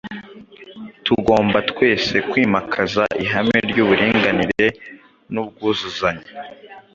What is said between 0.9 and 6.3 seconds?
Tugomba twese kwimakaza ihame ry’uburinganire n’ubwuzuzanye.